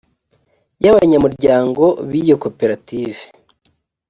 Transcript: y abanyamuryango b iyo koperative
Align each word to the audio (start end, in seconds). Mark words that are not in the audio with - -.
y 0.83 0.85
abanyamuryango 0.91 1.83
b 2.09 2.11
iyo 2.21 2.35
koperative 2.43 3.21